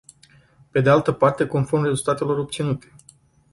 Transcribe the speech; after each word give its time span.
Pe 0.71 0.81
de 0.81 0.89
altă 0.89 1.11
parte, 1.11 1.47
conform 1.47 1.83
rezultatelor 1.83 2.37
obținute. 2.37 2.95